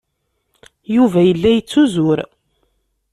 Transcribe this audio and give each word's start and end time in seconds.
Yuba 0.95 1.19
yella 1.27 1.49
yettuzur. 1.51 2.19